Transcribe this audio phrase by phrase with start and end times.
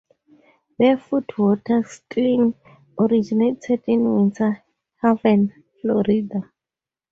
[0.79, 2.55] Barefoot water skiing
[2.97, 4.63] originated in Winter
[4.99, 6.41] Haven, Florida.